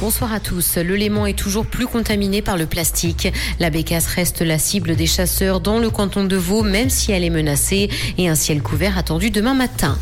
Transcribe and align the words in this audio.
Bonsoir 0.00 0.32
à 0.32 0.40
tous. 0.40 0.78
Le 0.78 0.96
Léman 0.96 1.26
est 1.26 1.38
toujours 1.38 1.66
plus 1.66 1.86
contaminé 1.86 2.40
par 2.40 2.56
le 2.56 2.64
plastique. 2.64 3.28
La 3.60 3.68
bécasse 3.68 4.06
reste 4.06 4.40
la 4.40 4.58
cible 4.58 4.96
des 4.96 5.06
chasseurs 5.06 5.60
dans 5.60 5.78
le 5.78 5.90
canton 5.90 6.24
de 6.24 6.34
Vaud, 6.34 6.62
même 6.62 6.88
si 6.88 7.12
elle 7.12 7.22
est 7.22 7.28
menacée, 7.28 7.90
et 8.16 8.30
un 8.30 8.34
ciel 8.34 8.62
couvert 8.62 8.96
attendu 8.96 9.30
demain 9.30 9.52
matin. 9.52 9.98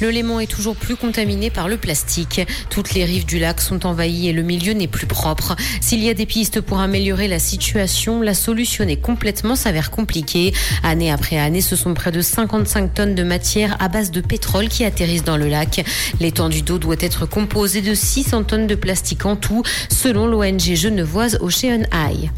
Le 0.00 0.10
Léman 0.10 0.38
est 0.38 0.46
toujours 0.46 0.76
plus 0.76 0.94
contaminé 0.94 1.50
par 1.50 1.66
le 1.66 1.76
plastique. 1.76 2.40
Toutes 2.70 2.94
les 2.94 3.04
rives 3.04 3.26
du 3.26 3.40
lac 3.40 3.60
sont 3.60 3.84
envahies 3.84 4.28
et 4.28 4.32
le 4.32 4.42
milieu 4.42 4.72
n'est 4.72 4.86
plus 4.86 5.06
propre. 5.06 5.56
S'il 5.80 6.02
y 6.04 6.08
a 6.08 6.14
des 6.14 6.26
pistes 6.26 6.60
pour 6.60 6.78
améliorer 6.78 7.26
la 7.26 7.40
situation, 7.40 8.22
la 8.22 8.34
solutionner 8.34 8.96
complètement 8.96 9.56
s'avère 9.56 9.90
compliquée. 9.90 10.52
Année 10.84 11.10
après 11.10 11.36
année, 11.38 11.60
ce 11.60 11.74
sont 11.74 11.94
près 11.94 12.12
de 12.12 12.20
55 12.20 12.94
tonnes 12.94 13.14
de 13.16 13.24
matière 13.24 13.76
à 13.80 13.88
base 13.88 14.12
de 14.12 14.20
pétrole 14.20 14.68
qui 14.68 14.84
atterrissent 14.84 15.24
dans 15.24 15.36
le 15.36 15.48
lac. 15.48 15.84
L'étendue 16.20 16.62
d'eau 16.62 16.78
doit 16.78 16.96
être 17.00 17.26
composée 17.26 17.82
de 17.82 17.94
600 17.94 18.44
tonnes 18.44 18.66
de 18.68 18.76
plastique 18.76 19.26
en 19.26 19.34
tout, 19.34 19.64
selon 19.90 20.28
l'ONG 20.28 20.74
genevoise 20.74 21.38
Ocean 21.40 21.82
Eye. 21.92 22.30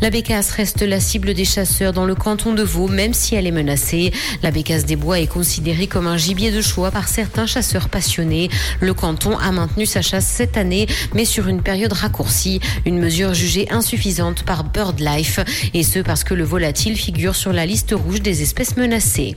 La 0.00 0.10
bécasse 0.10 0.50
reste 0.50 0.82
la 0.82 1.00
cible 1.00 1.34
des 1.34 1.44
chasseurs 1.44 1.92
dans 1.92 2.04
le 2.04 2.14
canton 2.14 2.52
de 2.52 2.62
Vaud, 2.62 2.88
même 2.88 3.14
si 3.14 3.34
elle 3.34 3.46
est 3.46 3.52
menacée. 3.52 4.12
La 4.42 4.50
bécasse 4.50 4.84
des 4.84 4.96
bois 4.96 5.20
est 5.20 5.26
considérée 5.26 5.86
comme 5.86 6.06
un 6.06 6.16
gibier 6.16 6.50
de 6.50 6.60
choix 6.60 6.90
par 6.90 7.08
certains 7.08 7.46
chasseurs 7.46 7.88
passionnés. 7.88 8.50
Le 8.80 8.92
canton 8.92 9.38
a 9.38 9.52
maintenu 9.52 9.86
sa 9.86 10.02
chasse 10.02 10.26
cette 10.26 10.56
année, 10.56 10.86
mais 11.14 11.24
sur 11.24 11.48
une 11.48 11.62
période 11.62 11.92
raccourcie, 11.92 12.60
une 12.84 12.98
mesure 12.98 13.34
jugée 13.34 13.70
insuffisante 13.70 14.42
par 14.42 14.64
BirdLife, 14.64 15.40
et 15.72 15.82
ce 15.82 16.00
parce 16.00 16.24
que 16.24 16.34
le 16.34 16.44
volatile 16.44 16.96
figure 16.96 17.36
sur 17.36 17.52
la 17.52 17.64
liste 17.64 17.94
rouge 17.96 18.20
des 18.20 18.42
espèces 18.42 18.76
menacées. 18.76 19.36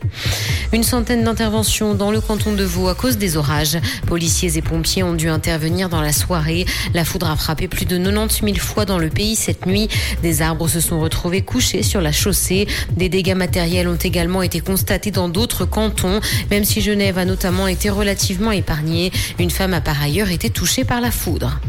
Une 0.74 0.84
centaine 0.84 1.24
d'interventions 1.24 1.94
dans 1.94 2.12
le 2.12 2.20
canton 2.20 2.54
de 2.54 2.64
Vaud 2.64 2.88
à 2.88 2.96
cause 2.96 3.18
des 3.18 3.38
orages. 3.38 3.78
Policiers 4.05 4.58
et 4.58 4.62
pompiers 4.62 5.04
ont 5.04 5.14
dû 5.14 5.30
intervenir 5.30 5.88
dans 5.88 6.02
la 6.02 6.12
soirée. 6.12 6.66
La 6.94 7.05
foudre 7.05 7.30
a 7.30 7.36
frappé 7.36 7.68
plus 7.68 7.86
de 7.86 7.98
90 7.98 8.42
000 8.44 8.58
fois 8.58 8.86
dans 8.86 8.98
le 8.98 9.10
pays 9.10 9.36
cette 9.36 9.66
nuit. 9.66 9.88
Des 10.21 10.42
arbres 10.42 10.57
se 10.66 10.80
sont 10.80 11.00
retrouvés 11.00 11.41
couchés 11.41 11.84
sur 11.84 12.02
la 12.02 12.12
chaussée. 12.12 12.68
Des 12.96 13.10
dégâts 13.10 13.36
matériels 13.36 13.88
ont 13.88 13.96
également 13.96 14.41
été 14.41 14.60
constatés 14.60 15.12
dans 15.12 15.30
d'autres 15.30 15.66
cantons, 15.66 16.20
même 16.49 16.64
si 16.64 16.82
Genève 16.82 17.18
a 17.18 17.26
notamment 17.26 17.68
été 17.68 17.90
relativement 17.90 18.52
épargnée. 18.52 19.12
Une 19.38 19.52
femme 19.52 19.74
a 19.74 19.82
par 19.82 20.02
ailleurs 20.02 20.32
été 20.32 20.49
touchée 20.49 20.86
par 20.86 21.02
la 21.02 21.12
foudre. 21.12 21.60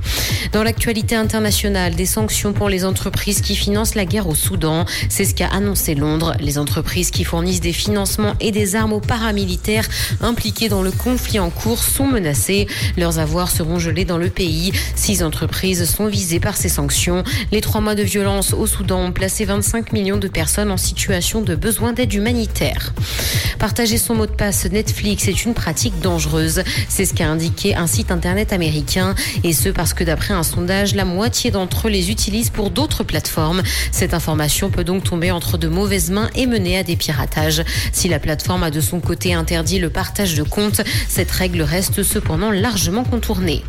Dans 0.53 0.63
l'actualité 0.63 1.15
internationale, 1.17 1.95
des 1.95 2.07
sanctions 2.07 2.53
pour 2.53 2.69
les 2.69 2.85
entreprises 2.85 3.41
qui 3.41 3.55
financent 3.55 3.95
la 3.95 4.05
guerre 4.05 4.29
au 4.29 4.35
Soudan. 4.35 4.87
C'est 5.09 5.25
ce 5.25 5.35
qu'a 5.35 5.49
annoncé 5.49 5.95
Londres. 5.95 6.35
Les 6.41 6.59
entreprises 6.59 7.11
qui 7.11 7.25
fournissent 7.25 7.61
des 7.61 7.73
financements 7.73 8.35
et 8.41 8.53
des 8.53 8.77
armes 8.77 8.93
aux 8.93 9.01
paramilitaires 9.01 9.89
impliqués 10.21 10.69
dans 10.69 10.83
le 10.83 10.93
conflit 10.93 11.39
en 11.39 11.51
cours 11.51 11.83
sont 11.83 12.07
menacées. 12.07 12.67
Leurs 12.97 13.19
avoirs 13.19 13.51
seront 13.51 13.79
gelés 13.79 14.05
dans 14.05 14.19
le 14.19 14.31
pays. 14.31 14.73
Six 14.95 15.23
entreprises 15.23 15.85
sont 15.85 16.07
visées 16.07 16.41
par 16.41 16.57
ces 16.57 16.69
sanctions. 16.69 17.25
Les 17.53 17.61
trois 17.61 17.81
mois 17.81 17.95
de 17.95 18.03
violence 18.03 18.55
au 18.55 18.67
Soudan 18.69 19.01
ont 19.01 19.13
placé 19.13 19.45
25 19.45 19.93
millions 19.93 20.19
de 20.19 20.29
personnes 20.29 20.71
en 20.71 20.77
situation 20.77 21.41
de 21.41 21.55
besoin 21.55 21.93
d'aide 21.93 22.13
humanitaire. 22.15 22.93
Partager 23.59 23.99
son 23.99 24.15
mot 24.15 24.27
de 24.27 24.33
passe 24.33 24.67
Netflix 24.67 25.27
est 25.27 25.45
une 25.45 25.55
pratique 25.55 25.99
dangereuse. 26.01 26.63
C'est 26.89 27.05
ce 27.05 27.15
qu'a 27.15 27.29
indiqué 27.29 27.75
un 27.75 27.87
site 27.87 28.13
internet 28.13 28.53
américain. 28.53 29.15
Et 29.43 29.53
ce 29.53 29.71
parce 29.71 29.95
que 29.95 30.05
d'après 30.05 30.35
un 30.35 30.43
sondage, 30.43 30.95
la 30.95 31.05
moitié 31.05 31.51
d'entre 31.51 31.89
eux 31.89 31.91
les 31.91 32.11
utilisent 32.11 32.51
pour 32.51 32.71
d'autres 32.71 33.03
plateformes. 33.03 33.63
Cette 33.91 34.15
information 34.15 34.71
peut 34.71 34.85
donc 34.85 35.03
tomber 35.03 35.31
entre 35.31 35.59
de 35.59 35.67
mauvaises 35.67 36.11
mains 36.11 36.31
et 36.37 36.47
mener 36.47 36.79
à 36.79 36.83
des 36.83 36.97
piratages. 36.97 37.65
Si 37.93 38.09
la 38.09 38.19
plateforme 38.19 38.63
a 38.63 38.71
de 38.71 38.81
son 38.81 39.01
côté 39.01 39.35
interdit 39.35 39.79
le 39.79 39.91
partage 39.91 40.35
de 40.35 40.43
comptes, 40.43 40.83
cette 41.09 41.31
règle 41.31 41.63
reste 41.63 42.03
cependant 42.03 42.51
largement 42.51 43.05
contournée. 43.05 43.65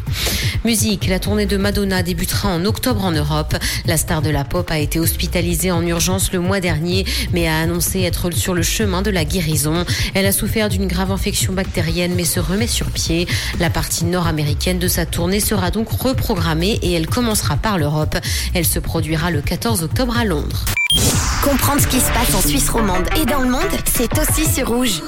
Musique, 0.65 1.07
la 1.07 1.19
tournée 1.19 1.45
de 1.45 1.57
Madonna 1.57 2.03
débutera 2.03 2.49
en 2.49 2.65
octobre 2.65 3.05
en 3.05 3.11
Europe. 3.11 3.55
La 3.85 3.95
star 3.95 4.21
de 4.21 4.29
la 4.29 4.43
pop 4.43 4.69
a 4.69 4.77
été 4.89 4.99
hospitalisée 4.99 5.71
en 5.71 5.85
urgence 5.85 6.33
le 6.33 6.39
mois 6.39 6.59
dernier, 6.59 7.05
mais 7.31 7.47
a 7.47 7.59
annoncé 7.59 8.01
être 8.01 8.31
sur 8.31 8.55
le 8.55 8.63
chemin 8.63 9.03
de 9.03 9.11
la 9.11 9.23
guérison. 9.23 9.85
Elle 10.15 10.25
a 10.25 10.31
souffert 10.31 10.67
d'une 10.67 10.87
grave 10.87 11.11
infection 11.11 11.53
bactérienne, 11.53 12.15
mais 12.15 12.25
se 12.25 12.39
remet 12.39 12.65
sur 12.65 12.87
pied. 12.87 13.27
La 13.59 13.69
partie 13.69 14.05
nord-américaine 14.05 14.79
de 14.79 14.87
sa 14.87 15.05
tournée 15.05 15.41
sera 15.41 15.69
donc 15.69 15.89
reprogrammée 15.89 16.79
et 16.81 16.93
elle 16.93 17.05
commencera 17.05 17.55
par 17.55 17.77
l'Europe. 17.77 18.17
Elle 18.55 18.65
se 18.65 18.79
produira 18.79 19.29
le 19.29 19.41
14 19.41 19.83
octobre 19.83 20.17
à 20.17 20.25
Londres. 20.25 20.65
Comprendre 21.43 21.81
ce 21.81 21.87
qui 21.87 21.99
se 21.99 22.11
passe 22.11 22.33
en 22.33 22.41
Suisse 22.41 22.69
romande 22.69 23.07
et 23.21 23.25
dans 23.25 23.41
le 23.41 23.49
monde, 23.49 23.61
c'est 23.85 24.17
aussi 24.17 24.51
sur 24.51 24.69
rouge. 24.69 25.03